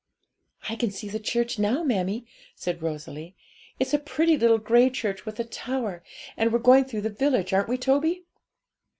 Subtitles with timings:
[0.67, 3.35] 'I can see the church now, mammie,' said Rosalie;
[3.79, 6.01] 'it's a pretty little grey church with a tower,
[6.35, 8.23] and we're going through the village; aren't we, Toby?'